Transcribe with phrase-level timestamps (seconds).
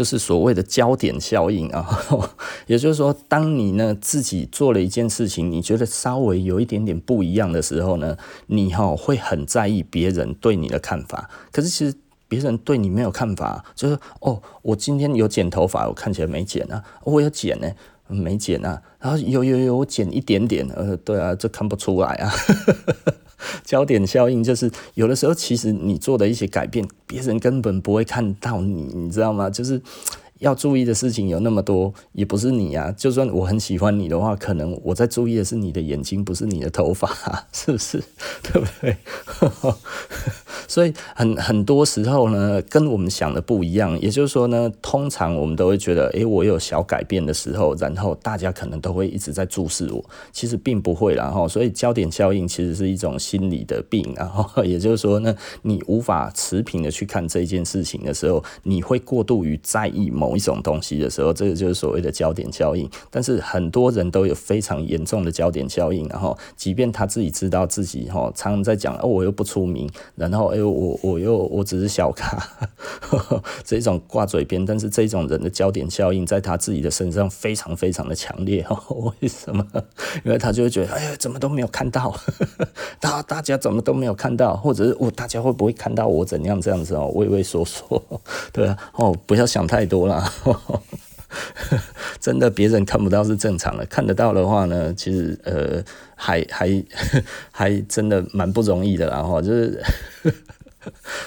[0.00, 1.86] 就是所谓的焦点效应啊。
[2.66, 8.16] 也就是说，当你呢自己做了一件事情，你觉得稍微有一点点不一样的时候呢，
[8.46, 11.28] 你哈会很在意别人对你的看法。
[11.52, 11.94] 可是其实
[12.28, 17.70] 别人对你没有看法，就是哦，我今天有剪头发，我看起来没剪啊，我有剪呢。
[18.12, 22.32] 没剪啊，然后有有有，我剪一点点，呃，对啊，这看不出来啊。
[23.64, 29.48] 焦点效应就是有的时候，其实你做的一些改变，别人根本不会看到你，你知道吗？
[29.48, 29.80] 就是。
[30.40, 32.92] 要注意的事情有那么多，也不是你啊。
[32.92, 37.08] 就算我很喜欢你的话，可能我在注意的是你的眼睛，不是你的头发，
[37.52, 38.02] 是不是？
[38.42, 38.96] 对不对？
[40.66, 44.00] 所以很很多时候呢，跟我们想的不一样。
[44.00, 50.02] 也就是说呢，通常我们都会觉得，诶，我有小改变的时候，然后大家可能都会一直在注视我。
[50.32, 54.00] 其实并不会，然后所以焦点效应其实是一种心理的病。
[54.16, 60.29] 然后也就是说呢，你无法持平的去看这件事情的时候，你会过度于在意某。
[60.30, 62.88] 某一种东西的时候，这个就是所谓的焦点效应。
[63.10, 72.38] 但是很多人都有非常严重的焦点效应，然后即便他自己知道自己哈，常常在讲哦，我又不出名，然后哎，我我又我只是小咖，
[73.00, 74.64] 呵 呵这种挂嘴边。
[74.64, 78.64] 但是这种人的焦点效应在他自己的身上非常非常的强烈。
[79.20, 79.66] 为什么？
[80.24, 82.14] 因为他就会觉得，哎呀，怎么都没有看到，
[83.00, 88.00] 大大家怎么都没有看到，或者是我大家会不会看到我怎样这样子哦，畏畏缩缩，
[88.52, 90.19] 对啊，哦，不要想太多了。
[92.20, 95.82] 真的，别人看不到是正常的，看得到的话呢，其实呃，
[96.14, 96.84] 还还
[97.50, 99.08] 还真的蛮不容易的。
[99.08, 99.82] 然后就是，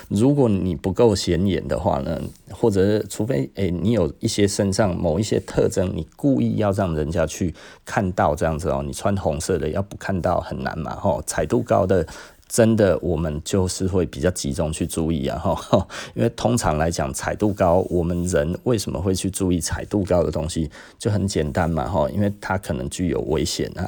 [0.09, 2.21] 如果你不够显眼的话呢，
[2.51, 7.53] 或者除非诶，你有一些身上某一些特征，你故意要让人家去
[7.85, 12.05] 看到这样子哦，你穿红色的要不看到很难嘛，吼，彩度高的。
[12.47, 23.87] 真的，我们就是会比较集中去注意啊，哈， 因为通常来讲，彩度高，我们人为什么会去注意彩度高的东西，就很简单嘛，哈，因为它可能具有危险啊。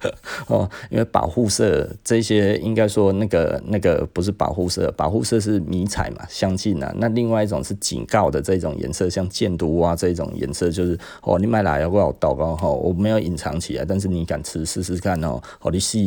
[0.48, 6.94] 哦，因为保护色这些应该说那个那个不是保护色，保护色是迷彩嘛，相近啊。
[6.98, 12.68] 那另外一种是警告的这种颜色，像箭毒蛙这种颜色，就是哦，你买来要不要祷告哈？
[12.68, 15.98] 我没有隐藏起来，但是你敢吃试试看哦，好你试，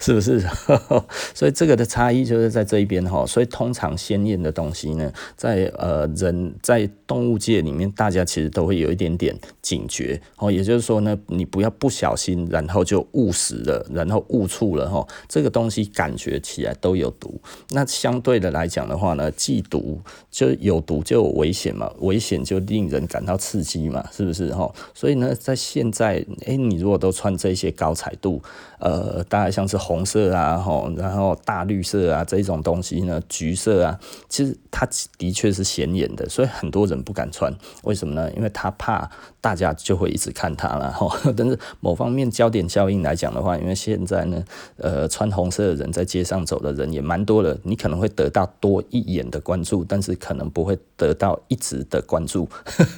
[0.00, 0.40] 是不是？
[1.32, 3.24] 所以这个的差异就是在这一边哈。
[3.24, 10.50] 所以通常鲜艳的东西呢，在呃人在动物界里面，大家其实都会有一点点警觉哦。
[10.50, 12.95] 也就是说呢，你不要不小心，然后就。
[12.96, 17.38] 就误食了，然后误触了哈，这个东西感觉起来都有毒。
[17.70, 24.72] 那相对的来讲的话呢，既毒就有毒就有危险嘛，危险就令人感到刺激嘛，是不是哈？
[24.94, 28.40] 所以呢，在现在，哎，你如果都穿这些高彩度，
[28.78, 33.98] 呃，大概像是红色啊，吼，然后大绿色啊这种东西呢，橘色啊，
[34.28, 34.86] 其实它
[35.18, 37.52] 的确是显眼的，所以很多人不敢穿。
[37.84, 38.30] 为什么呢？
[38.32, 39.10] 因为他怕
[39.40, 41.08] 大家就会一直看他了哈。
[41.36, 44.42] 但是某方面焦点效应来讲的话，因为现在呢，
[44.76, 52.48] 呃，穿红色的人在街上走的人也蛮多的，你可能会得到多一眼的关注，但是可能不会得到一直的关注，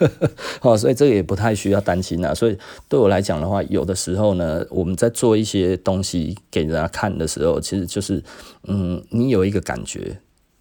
[0.62, 2.34] 哦，所以这个也不太需要担心啊。
[2.34, 2.56] 所以
[2.88, 8.22] 对我来讲的话，有的时候呢，我们在做一些些东西给人家看的时候，其实就是，
[8.64, 10.18] 嗯，你有一个感觉。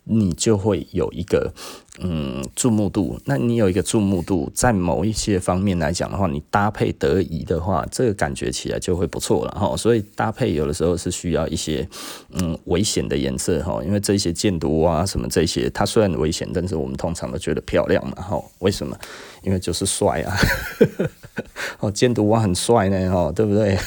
[0.09, 1.53] 你就会有一个
[2.00, 9.75] 嗯注目度，那你有一个注目度，在某一些方面来讲的话，你搭配得宜的话，这个感觉起来就会不错了哈。
[9.75, 11.85] 所以搭配有的时候是需要一些
[12.31, 18.41] 嗯危险的颜色哈，因为这些箭毒啊什么这些，它虽然危险，但是我们通常都觉得漂亮嘛哈。
[18.59, 18.97] 为什么？
[19.44, 20.38] 因为就是帅啊，
[21.81, 23.78] 哦箭毒蛙很帅呢哈，对不对？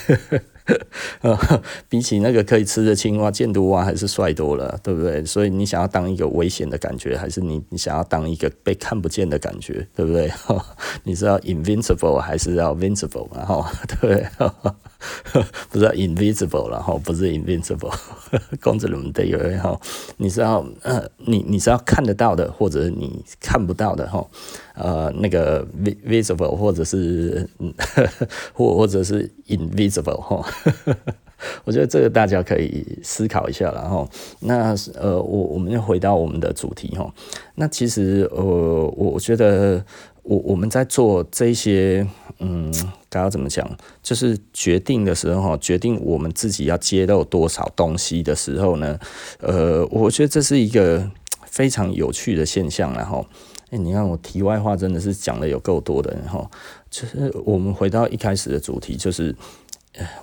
[1.88, 5.24] 比起那个可以吃的青蛙，箭毒蛙还是帅多了，对不对？
[5.24, 10.30] 所以你想要当一个危险的感觉，还是你你想要当一个被看不见的感觉，对不对？
[11.04, 13.44] 你是要 invincible 还是要 vincible 嘛？
[13.44, 14.89] 哈，对，不
[15.70, 17.92] 不是 invisible 了哈，不是 invisible。
[18.60, 19.78] 公子们对，哈，
[20.18, 24.26] 你是要呃，你你是要看得到的，或者你看不到的哈。
[24.74, 25.66] 呃，那个
[26.06, 27.46] visible 或者是
[28.54, 30.42] 或或者是 invisible 哈，
[31.64, 34.08] 我觉得这个大家可以思考一下了哈。
[34.40, 37.12] 那呃，我我们就回到我们的主题哈。
[37.56, 39.84] 那其实呃，我我觉得
[40.30, 42.06] 我我们在做这些
[42.38, 42.72] 嗯，
[43.08, 43.68] 该要怎么讲，
[44.00, 48.96] 就是决定的时候哈，决定我们自己要揭露多少东西的时候呢，
[49.40, 51.10] 呃，我觉得这是一个
[51.46, 53.26] 非常有趣的现象然后。
[53.72, 56.50] 哎、你看我题外话真的是讲的有够多的哈，
[56.90, 59.32] 其实我们回到一开始的主题，就是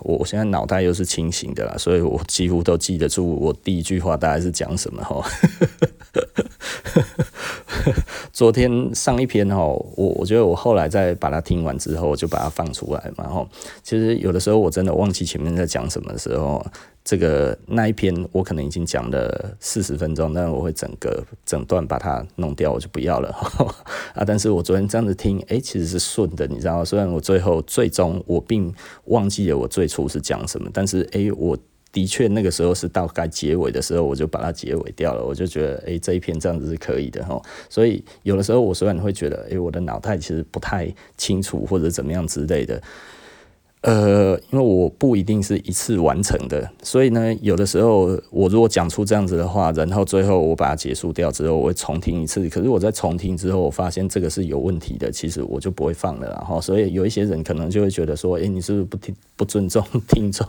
[0.00, 5.22] 我现在脑袋又是清醒的啦，所以我几乎都记得住我第一句话大概是讲什么哈。
[8.32, 13.24] 昨天上一篇哦，我我觉得我后来再把它听完之后，我就把它放出来嘛。
[13.24, 13.48] 然后
[13.82, 16.64] 其实有的时候我真的忘记前面在讲什么的时候，
[17.08, 23.30] 这个那一篇我可能已经讲了四十分钟，但我会整个整段把它弄掉，我就不要了
[24.14, 24.22] 啊。
[24.26, 26.84] 但是我昨天这样子听，哎，其实是顺的，你知道吗？
[26.84, 28.70] 虽然我最后最终我并
[29.06, 31.56] 忘记了我最初是讲什么，但是哎我。
[31.90, 35.24] 的确，那个时候是到该结尾的时候，我就把它结尾掉了。
[35.24, 37.40] 我就觉得，哎，这一篇这样子是可以的哈。
[37.70, 42.80] 所以有的时候，我虽然会觉得，哎，我的脑袋其实不太清楚或者怎么样之类的。
[43.82, 52.48] 呃，因为我不一定是一次完成的，所以呢，有的时候我如果讲出这样子的话，然后最后我把它结束掉之后，我会重听一次。
[52.48, 56.28] 可是我在重听之后，我发现这个是有问题的，其实我就不会放了。
[56.28, 60.44] 然后，所以有一些人可能就会觉得说，诶，你是不是不听不尊重听众？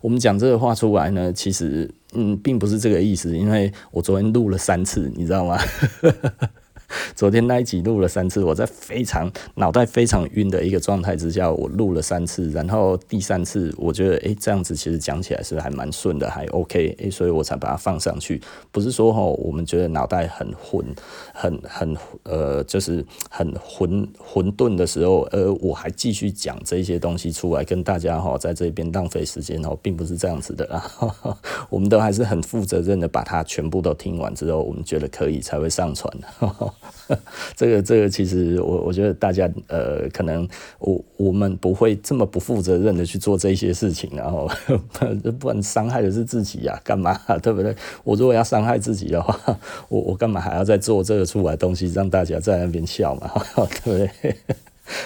[0.00, 5.56] 我们讲这个话出来呢，其实嗯，并不是这个意思，因为我昨天录了三次，你知道吗？
[7.14, 18.40] 昨天那一集录了三次，我在非常脑袋非常晕的一个状态之下，我录了三次，然后第三次我觉得，诶、这样子其实讲起来是还蛮顺的，还 OK，诶、欸，所以我才把它放上去。
[18.70, 20.84] 不是说齁，我们觉得脑袋很混，
[21.32, 30.84] 很很呃，就是很混混沌的时候，而我还继续讲这些东西出来跟大家齁，在这边浪费时间哦，并不是这样子的啦。
[31.70, 36.12] 我们都还是很负责任的，把它全部都听完之后，我们觉得可以才会上传。
[37.54, 40.46] 这个这个其实我我觉得大家呃可能
[40.78, 44.48] 我我们不会这么不负责任的去做这些事情，然后
[45.38, 47.74] 不然伤害的是自己呀，干嘛对不对？
[48.04, 49.38] 我如果要伤害自己的话，
[49.88, 53.30] 我我干嘛还要再做这个出来的东西让大家在那边笑嘛，
[53.84, 54.36] 对不对？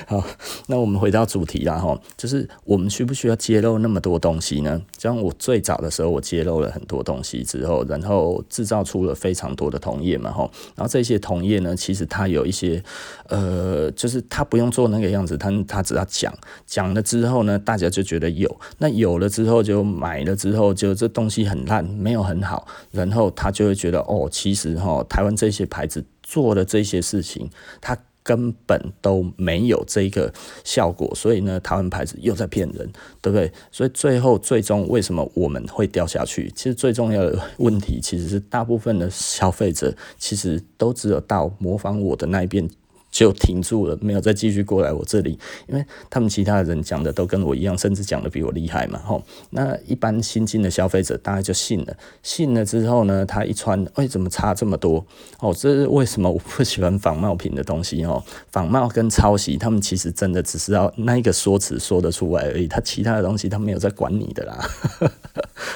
[0.07, 0.25] 好，
[0.67, 4.81] 那我们回到主题啦哈，就是我们需不需要揭露那么多东西呢？
[4.99, 12.83] 像我最早的时候，我揭露了很多东西之后，然后制造出了非常多的同业嘛哈，然后这些同业呢，其实它有一些
[13.29, 16.33] 呃，就是他不用做那个样子，他他只要讲
[16.67, 27.51] 讲了之后呢，大家就觉得有，那有了之后就买了之后，就这东西很烂，没有很好，然后他就会觉得哦，其实哈，台湾这些牌子做的这些事情，
[27.81, 27.97] 他。
[28.23, 30.33] 根本都没有这一个
[30.65, 32.91] 效果，所以呢，台湾牌子又在骗人，
[33.21, 33.51] 对不对？
[33.73, 36.51] 所以最后最终为什么我们会掉下去？
[36.55, 42.69] 其实最重要的问题其实是大部分的消费者其实都只有到模仿我的那一边。
[43.11, 49.23] 就停住了，没有再继续过来我这里，因为他们其他的人讲的都跟我一样，甚至讲的比我厉害嘛，吼。
[49.51, 55.05] 那一般新进的消费者大概就信了，信了之后呢，他一穿，哎，怎么差这么多？
[55.41, 58.05] 哦，这是为什么我不喜欢仿冒品的东西？
[58.05, 64.71] 哦，仿冒跟抄袭，他们其实真的只是要那一个说辞说得出来而已，他其他的东西他没有在管你的啦。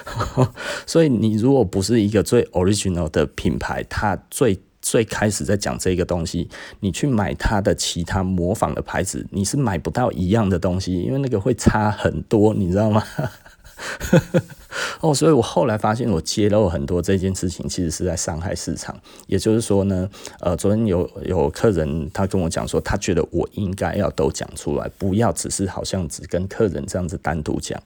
[0.87, 6.47] 所以你如果不是一个最 original 的品牌，它最最开始在讲这个东西，
[6.81, 13.03] 你去买它的其他模仿的牌子，你是买不到一样的东西，因为那个会差很多，你知道吗？
[15.01, 18.95] 哦，所以我后来发现，我揭露很多这件事情，其实是在伤害市场。
[19.27, 20.09] 也就是说呢，
[20.41, 27.81] 呃，昨天有有客人他跟我讲说，他觉得我应该要都讲出来，不要只是好像只跟客人这样子单独讲。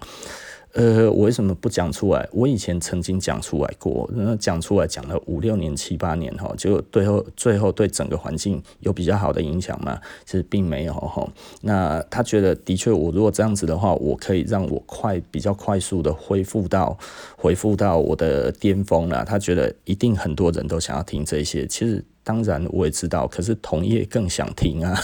[0.75, 2.29] 呃，我为什么不讲出来？
[2.31, 9.99] 我以前曾经讲出来过，那讲出来讲了五六年、七八年哈，结果最后最后对整个环境有比较好的影响吗？
[10.25, 11.27] 其实并没有哈。
[11.63, 16.97] 那他觉得的确，我如果这样子的话，我可以让我快比较快速的恢复到
[17.37, 19.25] 恢复到我的巅峰了。
[19.25, 25.01] 他觉得一定很多人都想要听这些，其实当然我也知道，可是同业更想听啊。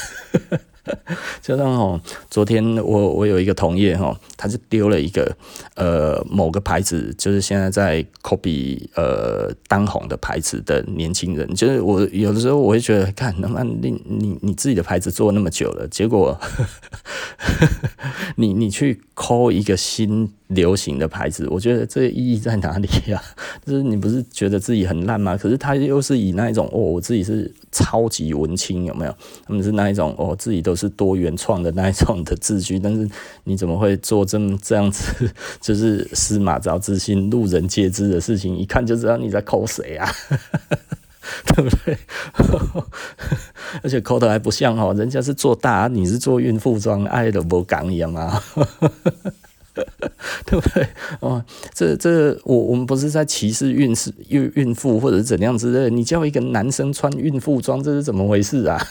[1.40, 2.00] 就像哦，
[2.30, 5.36] 昨天我我有一个同业哈，他就丢了一个
[5.76, 16.38] 呃某个牌子，就是现在在 copy 呃当红的牌子的年轻人，就是我有的时候我会觉得，看，那么你你你自己的牌子做那么久了，结果
[18.36, 20.32] 你你去抠一个新。
[20.48, 23.20] 流行的牌子，我觉得这意义在哪里呀？
[23.64, 25.36] 就是你不是觉得自己很烂吗？
[25.36, 29.16] 可是他又是以那一种哦，我自己是超级文青，有没有？
[29.46, 33.08] 他们是那一种哦，自己都是多元创的那一种的字句，但是
[33.44, 35.30] 你怎么会做这么这样子？
[35.62, 40.06] 就是司马昭之心，路人皆知的事情，一看就知道你在抠谁啊，
[41.56, 41.96] 对不对？
[43.82, 48.42] 而且抠的还不像哦，人家是做大，你是做孕妇装，爱的不讲一样吗？
[50.46, 50.86] 对不对？
[51.20, 55.90] 哦，这这我我们不是在歧视孕妇孕孕妇或者是怎样之类的。
[55.90, 58.80] 你叫一个男生穿孕妇装，这是怎么回事啊？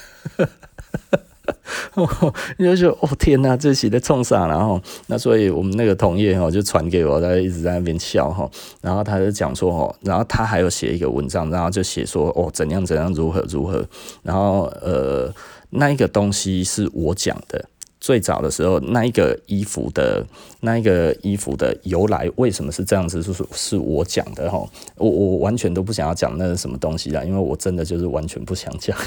[2.57, 4.47] 你就觉得哦天哪，这写的冲啥？
[4.47, 8.49] 然后那所以我们那个同业哈就传给我，他一直在那边笑哈，
[8.81, 13.85] 然后他就讲说哦，然后他还有写一个文章，然后就写说哦怎样怎样如何如何，
[14.21, 15.33] 然后呃
[15.69, 17.63] 那一个东西是我讲的。
[18.03, 20.25] 最早的时候，那一个衣服的
[20.59, 23.23] 那一个衣服的由来，为什么是这样子？
[23.23, 24.61] 就是是我讲的哈，
[24.97, 28.97] 我我完全都不想要讲那是什么东西啦，因为我真的就是完全不想讲。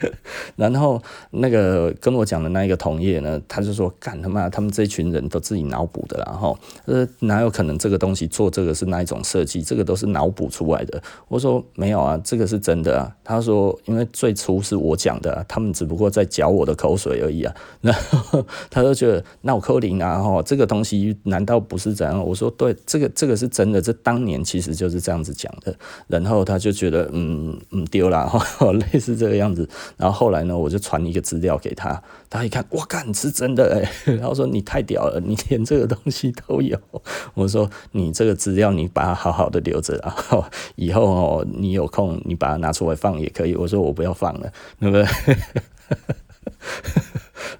[0.56, 9.62] 然后那个跟我讲的那一个同业呢，他就说：“干他妈，他们这群人都自己脑补的啦，哈，呃，哪有可能这个东西做这个是那一种设计？
[9.62, 17.54] 这个都是脑补出来的。”我说：“没有啊，这个是真的啊。”他说：“因为最初是我讲的，他们只不过在嚼我的口水而已啊。
[17.80, 22.24] ”然后他就觉得闹扣零啊，哈，这个东西难道不是这样？
[22.24, 25.74] 我说：“对，这个这个是真的，这当年其实就是这样子讲的。”
[26.08, 29.68] 然后他就觉得嗯嗯丢了，哈， 类似这个样子。
[29.96, 33.90] 然后后来呢，我就传一个资料给他，他一看，哇，干是真的哎！
[34.14, 36.78] 然后说你太屌了，你连这个东西都有。
[37.34, 40.44] 我说你这个资料你把它好好的留着，然后
[40.76, 43.54] 以后哦，你有空你把它拿出来放也可以。
[43.54, 45.06] 我说我不要放了，对不对？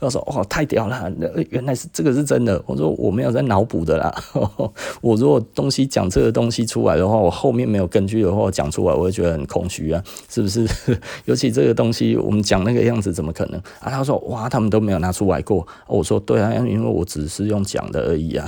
[0.00, 1.12] 他说：“哦，太屌了！
[1.50, 4.14] 原来是这个是真的。”我说：“我没有在脑补的啦。
[5.02, 10.66] 我如果东西讲这个东西出来的话，我后面没有根据的话，我讲出来我会觉得很空虚啊，是不是？
[11.26, 18.47] 尤其这个东西我们讲那个样子，怎么可能啊？”他说：“哇，他们都没有拿出来过。”我说：“对啊，因为我只是用讲的而已啊。”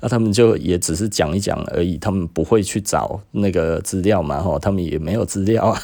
[0.00, 4.40] 那 他们就也只是讲一讲而已，他们不会去找那个资料嘛？
[4.40, 5.80] 哈，他们也没有资料啊。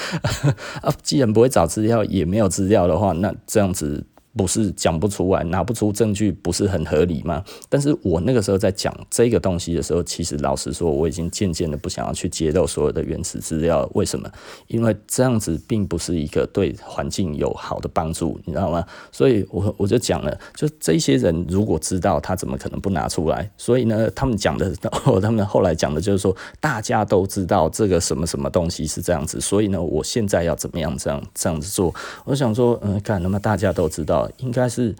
[0.82, 4.04] 啊，既然不会找资料，也没有资料的话，那这样子。
[4.36, 7.42] 不是讲不出来，拿不出证据，不是很合理吗？
[7.68, 13.88] 但是我那个时候在讲这个东西的时候，其实老实说，我已经渐渐的不想要去揭露所有的原始资料。
[13.94, 14.30] 为什么？
[14.68, 18.86] 因为这样子并不是一个对环境有好的帮助，你知道吗？
[19.10, 23.50] 所以我我就讲了，就这些人如果知道，他怎么可能不拿出来？
[23.56, 24.72] 所以呢，他们讲的，
[25.20, 31.92] 他们后来讲的就是说，大家都知道这个什么什么东西是这样子，所以呢，我现在要怎么样这样这样子做？
[32.24, 34.19] 我想说，嗯，看，那么大家都知道。
[34.38, 34.94] 应该是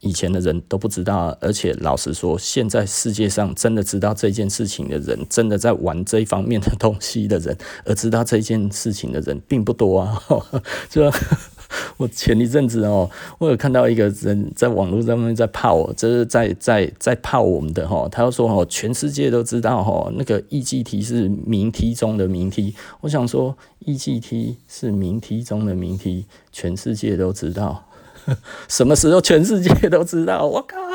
[0.00, 10.20] 以前的人都不知道，而且老实说，现在世界上真的知道这件事情的人，真的在玩这一方面的东西的人，而知道这件事情的人并不多啊。
[10.90, 11.08] 就
[11.96, 22.74] 我前一阵子哦，我有看到一个人在网络上面在泡，就是在在在泡我们的哈，他说哦，全世界都知道哈，那个 E G T 是明梯中的明梯。
[23.00, 27.86] 我想说，，E G T 是明梯中的明梯，全世界都知道。
[28.68, 30.46] 什么时候全世界都知道？
[30.46, 30.76] 我靠！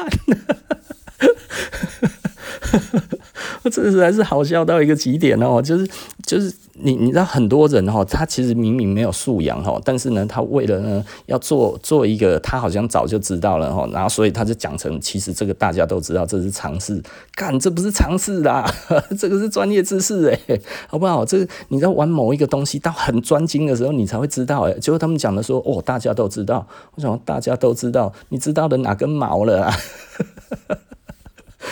[3.63, 5.89] 我 这实在是好笑到一个极点哦，就是
[6.25, 17.01] 就是你你知道很多人哈，他其实明明没有素养哈，但是呢，他为了呢要做做一个他好像早就知道了哈，然后所以他就讲成其实这个大家都知道这是常识，
[17.35, 18.69] 干这不是常识啦，
[19.17, 21.25] 这个是专业知识诶，好不好？
[21.25, 29.73] 这你在玩某一个东西到很专精的时候，你才会知道诶，结果他们讲的说哦，大家都知道，我想大家都知道，你知道的哪根毛了啊？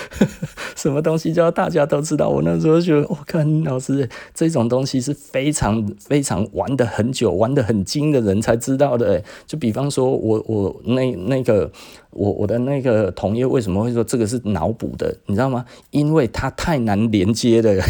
[0.76, 2.30] 什么东西叫大家都知道？
[2.30, 9.24] 我那时候觉得，我看老师这种东西是非常非常玩得很久、玩得很精的人才知道的。
[9.48, 11.72] 就比方说我我那那个
[12.12, 15.16] 我我的那个同业为什么会说这个是脑补的？
[15.26, 15.66] 你知道吗？
[15.92, 17.84] 因为它太难连接了，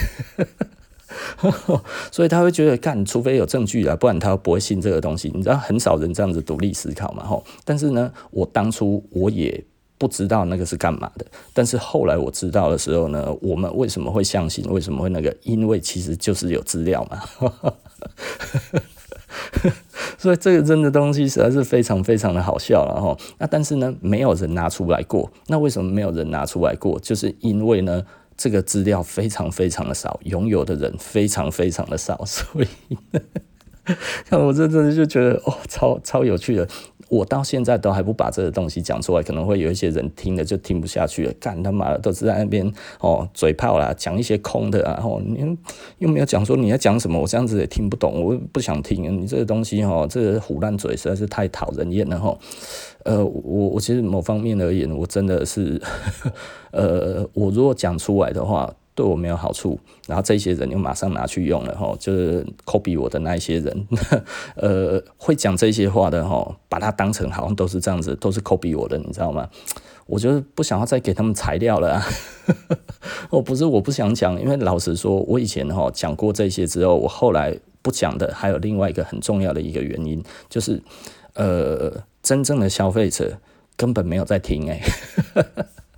[2.12, 5.32] 所以他会觉得干，除非有证据啊，不然他不会信这个东西。
[5.34, 7.24] 你知道很少人这样子独立思考嘛？
[7.26, 9.64] 吼，但是呢，我当初我也。
[9.98, 14.66] 不知道那个是干嘛的，但是后来我知道的时候呢，我们为什么会相信？
[14.70, 15.36] 为什么会那个？
[15.44, 17.22] 因为其实就是有资料嘛。
[20.18, 23.18] 所以这个真的东西实在是非常非常的好笑了哈。
[23.38, 25.32] 那但是呢，没有人拿出来过。
[25.48, 27.00] 那为什么没有人拿出来过？
[27.00, 28.04] 就是因为呢，
[28.38, 32.24] 这个资料非常非常的少，拥有的人非常非常的少。
[32.26, 32.68] 所以，
[34.30, 36.68] 看我这真的就觉得哦，超超有趣的。
[37.08, 41.34] 我到现在都还不把这个东西讲出来，可能会有一些人听了就听不下去了。
[41.40, 45.00] 干他妈的，都是在那边哦嘴炮啦，讲一些空的啊。
[45.04, 45.56] 哦，你
[46.00, 49.22] 又没有讲说你要讲什么，我这样子也听不懂，我不想听。
[49.22, 52.36] 你这个东西哦，这个唬烂嘴实在是太讨人厌了哈。
[53.04, 55.80] 呃，我我其实某方面而言，我真的是，
[56.74, 58.74] 呃，我如果讲出来的话。
[58.96, 63.88] 对我没有好处，然后这些人又马上拿去用了哈，就是 copy 我的那一些人，
[64.56, 69.48] 呃，会讲这些话的哈，把它当成好像都是这样子，都是 copy 我的，你知道吗？
[70.08, 72.04] 我就是不想要再给他们材料了啊。
[73.30, 80.82] 我 不是我不想讲，因为老实说，我以前哈讲过这些之后，我后来不讲的还有另外一个很重要的一个原因，就是
[81.34, 82.04] 呃。
[82.26, 83.38] 真正的消费者
[83.78, 84.82] 根本没有在听哎。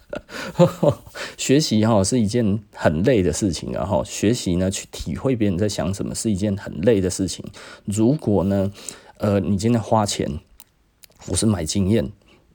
[1.38, 7.44] 学习哈是一件很累的事情，然后学习呢去体会别人在想什么是一件很累的事情。
[7.86, 8.72] 如果呢，
[9.18, 10.40] 呃，你今天花钱，
[11.28, 12.10] 我是买经验，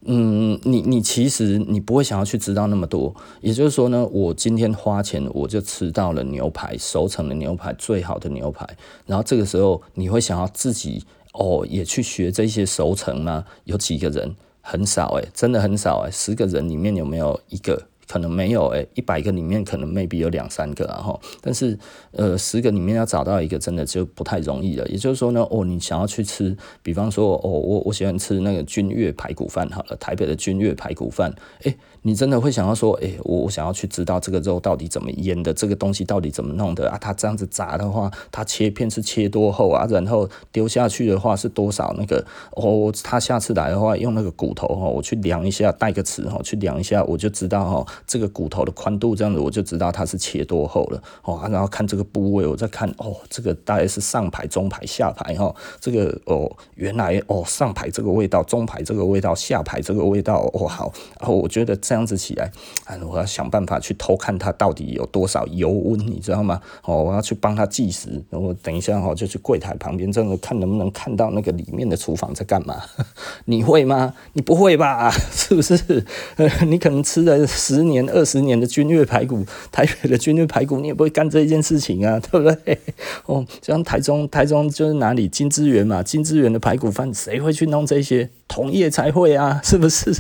[0.06, 3.14] 嗯，你你其实你不会想要去知道那么多。
[3.42, 8.66] 也就是说呢，我今天花钱我就吃到了牛排，熟成的牛排，最好的牛排。
[9.04, 11.04] 然后这个时候你会想要自己
[11.34, 13.44] 哦也去学这些熟成吗？
[13.64, 14.34] 有几个人？
[14.62, 17.88] 很少诶，真的很少诶，十个人里面有没有一个？
[18.08, 21.78] 可能没有诶，一百个里面可能 maybe 有两三个，然后，但是
[22.12, 24.86] 呃，十个里面要找到一个真的就不太容易了。
[24.88, 36.98] 也就是说呢，哦，你想要去吃，比方说，哦，我我喜欢吃那个君悦排骨饭，好了，台北的君悦排骨饭，诶，你真的会想要说，诶，我我想要去知道这个肉到底怎么腌的，这个东西到底怎么弄的啊？
[37.00, 39.86] 它这样子炸的话，它切片是切多厚啊？
[39.90, 42.24] 然后丢下去的话是多少那个？
[42.52, 47.91] 哦，他下次来的话用那个骨头哈，我去量一下，带个尺哈，去量一下，我就知道哈。
[48.06, 51.40] 这个骨头的宽度这样子，我就知道它是切多厚了哦。
[51.50, 55.54] 然后看这个部位，我再看哦，这个大概是上排、中排、下排哈。
[55.80, 60.92] 这个哦，原来哦，上排这个味道，中排这个味道，下排这个味道哦好。
[61.20, 62.50] 然后我觉得这样子起来，
[62.84, 66.60] 啊，我要想办法去偷看它到底有多少油温，你知道吗？
[66.84, 68.22] 哦，我要去帮他计时。
[68.30, 72.82] 然后等一下哦，就去柜台旁边这样子看能不能看到那个里面的厨房在干嘛？
[73.46, 74.14] 你会吗？
[74.32, 75.10] 你不会吧？
[75.30, 76.04] 是不是？
[76.66, 77.92] 你可能吃了十年。
[77.92, 82.78] 年二十年的君乐排骨， 台北的君乐排骨，你也不会干这一件事情啊， 对不对？
[83.26, 88.30] 哦，像台中，台中就是哪里金资源嘛，金资源的排骨饭，谁会去弄这些？
[88.48, 90.10] 同业才会啊，是不是？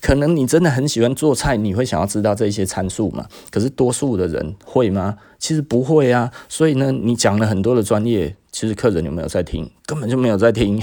[0.00, 3.28] 可能你真的很喜欢做菜，你会想要知道这些参数嘛？
[3.52, 5.16] 可是多数的人会吗？
[5.38, 6.32] 其实不会啊。
[6.48, 9.70] 所以呢，你讲了很多的专业，其实客人有没有在听？
[9.86, 10.80] 根本就没有在听。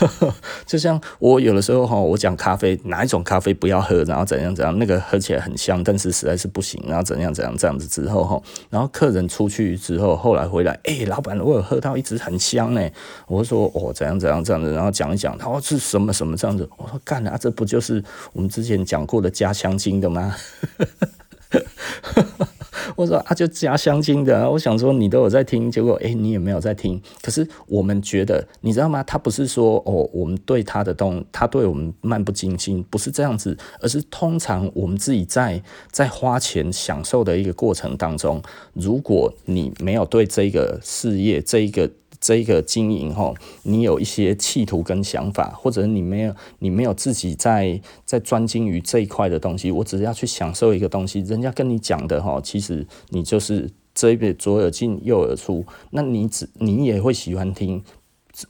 [0.66, 12.88] 就像我有的时候哈，我讲咖啡哪一种咖啡不要喝，然后怎样怎样，那个喝起来很香，但是实在是不行，然后怎样怎样这样子之后哈，然后客人出去之后，后来回来，哎、老板，我有喝到一直很香呢。
[13.26, 18.02] 我说哦，怎样怎样这样子，然后讲一讲，他说是什么什么这样子，我说干啊，这不就是
[18.32, 20.34] 我们之前讲过的加香精的吗？
[22.94, 24.48] 我说啊，就加香精的。
[24.50, 27.00] 我想说你都有在听，结果哎、你也没有在听。
[27.22, 29.02] 可是我们觉得，你知道吗？
[29.02, 38.42] 他不是说哦，我们对他的东，他对我们漫不经心，不是这样子，而是通常我们自己在在花钱享受的一个过程当中，
[38.74, 41.90] 如果你没有对这个事业这一个。
[42.26, 57.80] 这个经营哈，你有一些企图跟想法，或者你没有，你没有自己在在专精于这一块的东西，我只是要去享受一个东西，人家跟你讲的哈，其实你就是这一边左耳进右耳出，那你只你也会喜欢听，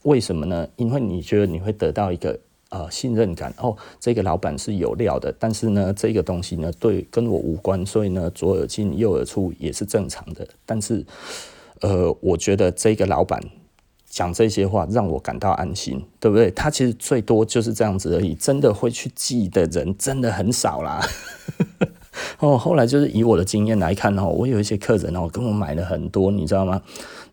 [0.04, 0.66] 为什么呢？
[0.76, 11.04] 因为你觉得你会得到一个呃信任感哦，这个老板是有料的，但是呢，这个东西呢对跟我无关，所以呢左耳进右耳出也是正常的，但是。
[11.82, 13.38] 呃，我觉得这个老板
[14.16, 16.50] 讲这些话让我感到安心，对不对？
[16.52, 21.06] 他其实最多就是这样子而已，真的会去记的人真的很少啦。
[22.40, 26.80] 哦，后来就是以我的经验来看哦，我有一些客人哦，跟我买了很多，你知道吗？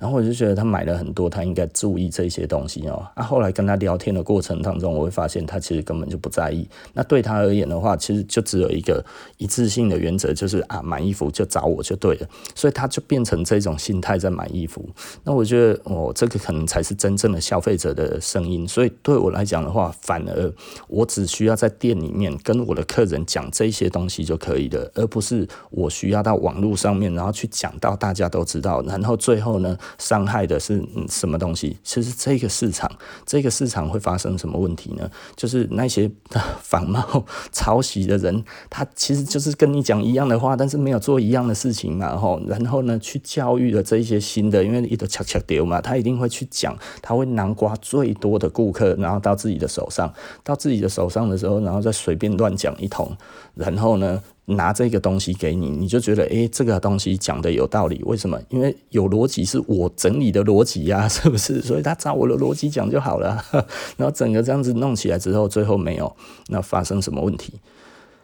[0.04, 3.08] 然后我就觉得他买了很多，他应该注意这些东西哦。
[3.16, 6.68] 啊，后来跟他聊天的过程当中，我会发现他其实根本就不在意。
[6.92, 9.02] 那对他而言的话，其实就只有一个
[9.38, 12.28] 一致性的原则，就是啊，买衣服就找我就对了。
[12.54, 14.86] 所以他就变成这种心态在买衣服。
[15.24, 18.68] 那我觉得哦，这个可能才是真正的消费者的声音。
[18.68, 20.54] 所以对我来讲的话，反而
[20.90, 31.78] 我只需要在店里面跟我的客人讲这些东西就可以了，而不是我需要到网络上面，然后去讲到大家都知道，然后最后呢，伤害的是什么东西？
[31.84, 32.90] 其实这个市场，
[33.26, 35.10] 这个市场会发生什么问题呢？
[35.36, 36.10] 就是那些
[36.62, 42.42] 仿冒、抄袭的人，他其实就是跟你讲一样的话，但是没有做一样的事情嘛，吼。
[42.48, 53.16] 然后呢，去教育了这一些新的，因为一直恰恰丢嘛，他一定会去讲，他会南瓜最多的顾客，然后到自己的手上，到自己的手上的时候，然后再随便乱讲一通，
[53.56, 58.40] 然后呢，拿这个东西给你，你就觉得，诶，这个东西讲的有道理，为什么？
[58.50, 61.62] 因为有逻辑是我整理的逻辑呀， 是不是？
[61.62, 63.42] 所以他照我的逻辑讲就好了。
[63.96, 66.14] 然后整个这样子弄起来之后，最后没有，
[66.48, 67.54] 那发生什么问题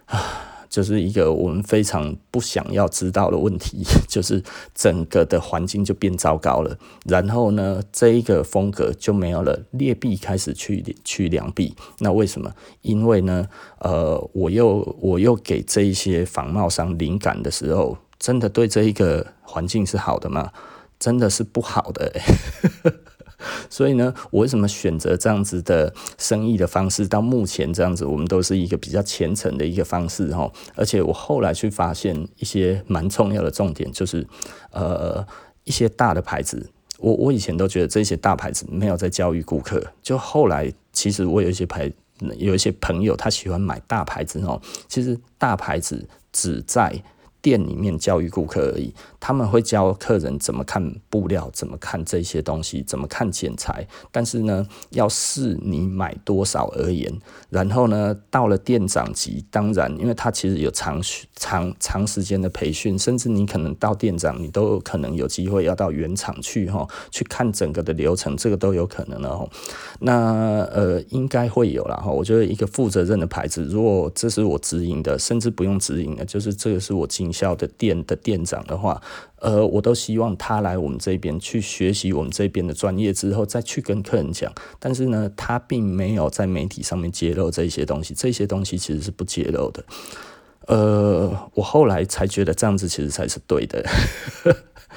[0.07, 0.48] 啊？
[0.69, 4.43] 就是一个我们非常不想要知道的问题， 就是
[4.75, 6.77] 整个的环境就变糟糕了。
[7.05, 11.75] 然后呢，这一个风格就没有了，劣币开始去去良币。
[11.99, 12.53] 那为什么？
[12.81, 13.47] 因为呢，
[13.79, 20.51] 呃，我又我又给这一些仿冒商灵感的时候，真的对这一个环境是好的吗？
[20.99, 22.21] 真的是不好的欸。
[23.69, 27.07] 所以呢，我为什么选择这样子的生意的方式？
[27.07, 30.51] 到目前这样子，我们都是一个比较虔诚的一个方式哈。
[30.75, 34.25] 而且我后来去发现一些蛮重要的重点，就是
[34.71, 35.25] 呃
[35.63, 41.91] 一些大的牌子，我我以前都觉得这些大牌子没有在教育顾客，就后来其实我有一些牌，
[42.37, 47.01] 有一些朋友他喜欢买大牌子哦，其实大牌子只在。
[47.41, 53.87] 店里面教育顾客而已，他们会教客人怎么看布料，怎么看这些东西，怎么看剪裁。
[54.11, 57.11] 但是呢，要视你买多少而言。
[57.49, 61.01] 然后呢，到了店长级，当然，因为他其实有长
[61.35, 69.47] 长长时间的培训，甚至你可能到店长，你都有可能有机会要到原厂去哈，去看整个的流程，这个都有可能的哈。
[70.01, 72.11] 那呃，应该会有了哈。
[72.11, 77.29] 我觉得一个负责任的牌子，如果这是我直营的，甚至不用直营的，就是这个是我经。
[77.29, 78.99] 销的店的店长的话，
[79.37, 84.51] 呃，我都希望他来我们这边去学习我们这边的专业之后，再去跟客人讲。
[84.79, 89.83] 但是呢，他并没有在媒体上面揭露这些东西，这些东西其实是不揭露的。
[90.67, 93.83] 呃，我后来才觉得这样子其实才是对的，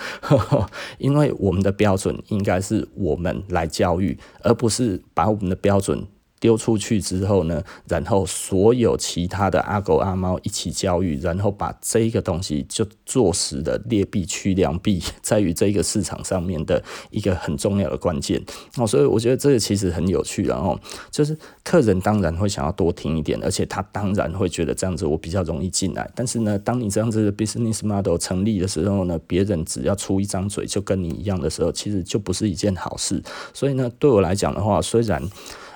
[0.99, 6.07] 因为我们的标准应该是我们来教育，而不是把我们的标准。
[6.43, 18.43] 丢出去之后呢，然后所有其他的阿狗阿猫一起教育，然后把这个东西就做实的劣币驱良币，在于这个市场上面的一个很重要的关键
[18.77, 20.77] 哦，所以我觉得这个其实很有趣，然后
[21.13, 26.11] 就是客人当然会想要多听一点，而且他当然会觉得这样子我比较容易进来。
[26.13, 33.23] 但是呢，当你这样子的 business model 成立的时候呢，别人只要出一张嘴就跟你一样的时候，其实就不是一件好事。
[33.55, 35.23] 所以呢，对我来讲的话，虽然。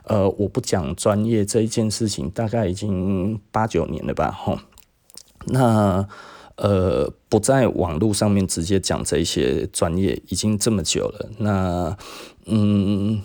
[0.07, 4.59] 呃，我不讲专业这一件事情，大概已经八九年了吧，吼。
[5.47, 6.09] 那
[6.57, 11.29] 呃，不在网络上面直接讲这些专业，已经这么久了。
[11.39, 11.97] 那
[12.47, 13.21] 嗯，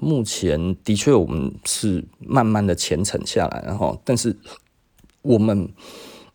[0.00, 4.36] 目前的确我们是慢慢的虔诚下来，然后，但是
[5.22, 5.68] 我们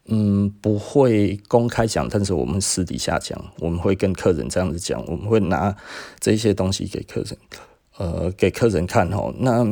[0.05, 5.75] 嗯不会公开讲，但是我们私底下讲，我们会跟客人这样子讲，我们会拿
[6.19, 7.37] 这些东西给客人。
[7.97, 9.63] 呃，给客人看哦，那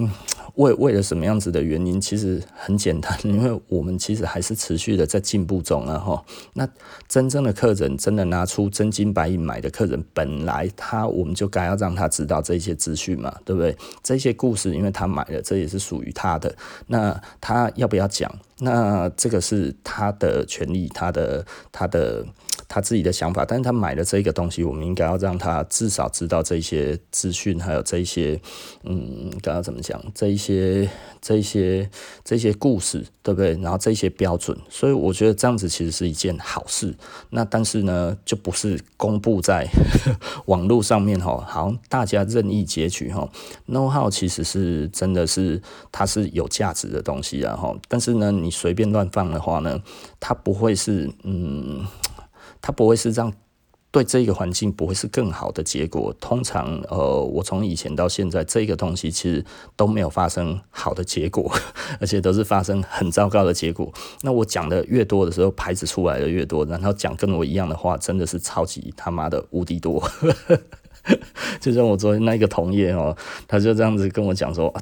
[0.56, 2.02] 为为了什么样子的原因？
[2.02, 6.26] 其实很简单， 因为我们其实还是持续的在进步中啊哈。
[6.54, 6.68] 那
[7.08, 13.78] 真正的客人，真的拿出真金白银买的客人，本来他我们就该要让他知道这些资讯嘛，对不对？
[14.02, 16.56] 这些故事，因为他买了，这也是属于他的。
[16.88, 18.34] 那他要不要讲？
[18.60, 22.26] 那这个是他的权利，他的他的。
[22.68, 28.40] 他自己的想法，但是他买了这个东西，我们应该要让他至少知道这些资讯，还有这一些，
[28.84, 30.02] 嗯，该要怎么讲？
[30.14, 30.90] 这一些、
[31.22, 31.90] 这一些、
[32.24, 33.54] 这些故事，对不对？
[33.62, 36.96] 然后这些标准，所以我觉得这样子其实是一件好事。
[37.30, 39.68] 那但是呢，就不是公布在
[40.48, 43.30] 网络上面哈，好像大家任意截取哈。
[43.68, 49.82] know-how 其实是真的是它是有价值的东西啊哈，但是呢，你随便乱放的话呢，
[50.20, 51.86] 它不会是嗯。
[52.66, 53.32] 它不会是这样，
[53.92, 56.12] 对这个环境不会是更好的结果。
[56.20, 61.54] 通常，呃，我从以前到现在，这个东西其实都没有发生好的结果，
[62.02, 63.94] 而且都是发生很糟糕的结果。
[64.24, 70.02] 那我讲的越多的时候，牌子出来的越多，然后讲跟我一样的话，真的是超级他妈的无敌多。
[71.62, 73.16] 就像我昨天那个同业哦，
[73.48, 74.74] 他就这样子跟我讲说，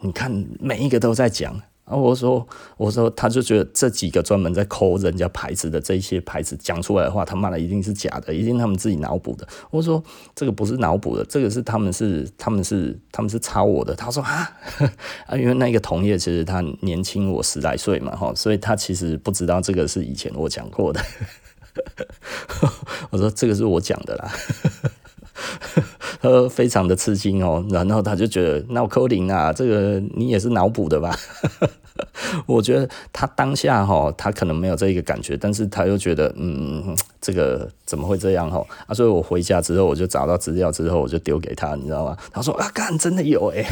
[0.00, 1.62] 你看每一个都在讲。
[1.88, 2.46] 然后我说，
[2.76, 9.48] 我说，他就觉得这几个专门在抠人家牌子的这些牌子讲出来的话，他妈的一定是假的，一定他们自己脑补的。
[9.70, 10.02] 我说
[10.34, 13.94] 这个不是脑补的，这个是他们是他们是他们是抄我的。
[13.94, 14.52] 他说啊，
[15.26, 21.00] 啊，因为那个同业其实他年轻我十来岁嘛，哈，所以他其实不知道这个是以前我讲过的。
[23.08, 24.30] 我说这个是我讲的啦。
[26.20, 31.16] 他非常的吃惊哦，然后他就觉得那我扣零啊，这个你也是脑补的吧？
[32.46, 38.64] 我觉得他当下哈，他可能没有这一个感觉，但是他又觉得嗯，这个怎么会这样哈？
[38.86, 42.16] 啊，所以我回家之后，我就找到资料之后，我就丢给他，你知道吗？
[42.32, 43.64] 他说啊，干真的有哎，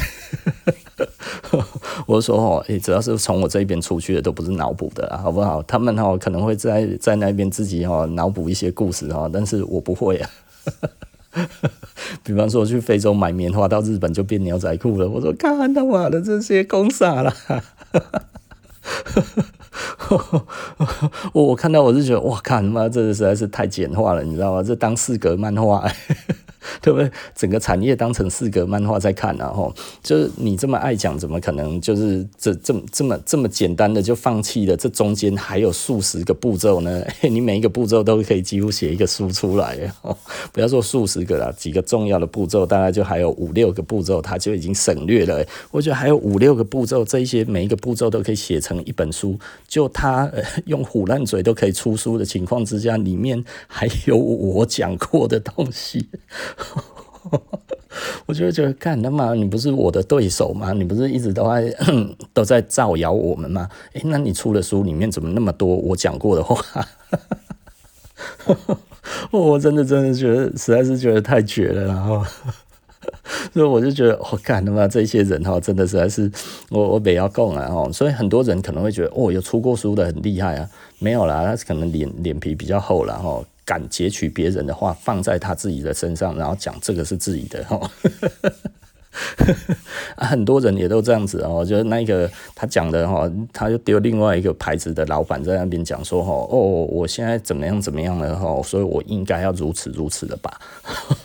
[2.05, 5.61] 我说哦，只要是从我这边出去的，都不是脑补的，好不好？
[5.63, 10.29] 他们哈可能会在在那边自己哈脑补一些故事哈，但是我不会啊。
[12.23, 15.07] 比方说去非洲买棉花，到日本就变牛仔裤了。
[15.07, 17.33] 我说看他妈的这些公傻了。
[21.33, 24.63] 我我看到我是觉得哇，看他妈这实在是太简化了，你知道吗？
[24.63, 25.89] 这当四格漫画。
[26.81, 27.09] 对不对？
[27.35, 34.75] 整个产业当成四格漫画在看，然后就是你这么爱讲，怎么可能就是这这么这么这么简单的就放弃了？
[34.75, 40.15] 这中间还有数十个步骤呢， 你每一个步骤都可以几乎写一个书出来哦。
[40.51, 45.45] 不要说数十个了，几个重要的步骤，大概就还有五六个步骤，它就已经省略了。
[45.71, 49.39] 我觉得还有五六个步骤，这些每一个步骤都可以写成一本书。
[49.67, 50.31] 就他、
[50.65, 56.07] 用虎烂嘴都可以出书的情况之下，里面还有我讲过的东西。
[58.25, 60.73] 我就会觉得，干他妈，你不是我的对手吗？
[60.73, 61.73] 你不是一直都在
[62.33, 63.69] 都在造谣我们吗？
[63.93, 66.85] 诶，那你出的书里面怎么那么多我讲过的话？
[69.31, 71.85] 我真的真的觉得，实在是觉得太绝了。
[71.85, 72.23] 然后，
[73.53, 76.29] 所以我就觉得，我干他妈这些人哈，真的实在是
[76.69, 77.89] 我我不要讲了哈。
[77.91, 83.41] 所以很多人可能会觉得，哦，有出过书的很厉害啊，没有啦，他可能脸脸皮比较厚了哈。
[83.67, 87.91] 敢截取别人的话放在他自己的身上，然后讲这个是自己的哈，
[90.15, 96.57] 很多人也都这样子哦，就是那个他讲的哈，他就丢另外一个牌子的老板在那边讲说哈，哦，
[96.89, 100.57] 我现在怎么样怎么样了哈，所以我应该要如此如此的吧，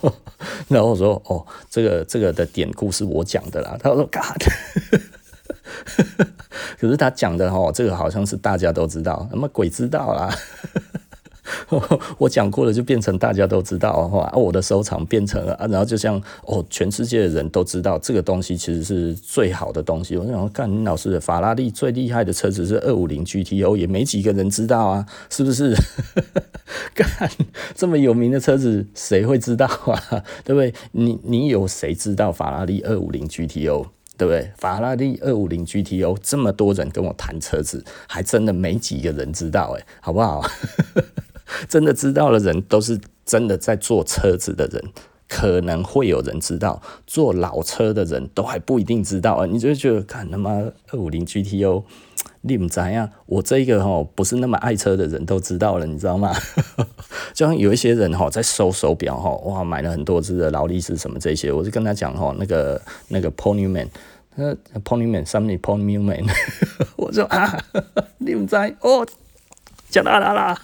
[0.67, 4.43] 然后我说哦，这个这个的典故是我讲的啦，他说 God，
[6.81, 10.35] 可是他讲的哈，这个好像是大家都知道，那么鬼知道啦。
[12.19, 20.17] 我讲过了，就变成大家都知道的话，我的收藏变成了啊，然后就像哦，全世界的人都知道这个东西其实是最好的东西。
[20.17, 25.75] 我想说，干你老师的法拉利最厉害的车子是二五零 GTO，也没几个人知道啊，是不是？
[26.95, 27.09] 干
[27.75, 30.23] 这么有名的车子，谁会知道啊？
[30.45, 30.73] 对不对？
[30.93, 33.87] 你你有谁知道法拉利二五零 GTO？
[34.19, 34.53] 对不对？
[34.57, 40.45] 法拉利二五零 GTO，这么多人跟我谈车子，还真的没几个人知道，哎，好不好？
[41.69, 44.83] 真的知道的人，都是真的在做车子的人，
[45.29, 49.47] 可能会有人知道，做老车的人都还不一定知道啊。
[49.47, 50.51] 你就觉得，看他妈
[50.91, 51.85] 二五零 GTO，
[52.43, 53.09] 你们怎样？
[53.27, 56.33] 我这个哈不是那么爱车的人都知道了，你知道吗？
[57.33, 63.89] 就像有一些人哈在收手表哈，哇，买了很多只的劳力士什么这些，我就跟他讲哈，那个那个 Ponyman。
[64.35, 66.27] 呃，Ponyman，什么 Ponyman？
[66.97, 67.55] 我说啊，
[68.17, 69.07] 你们在哦，
[69.91, 70.59] 加啦啦啦，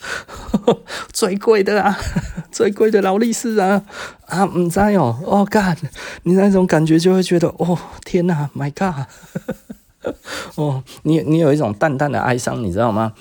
[1.12, 1.96] 最贵的啊，
[2.50, 3.82] 最贵的劳力士啊，
[4.26, 5.78] 啊，唔知哦，哦，God，，
[6.22, 9.06] 你那种感觉就会觉得，哦，天哪，My God！
[10.56, 13.12] 哦，你你有一种淡淡的哀伤，你知道吗？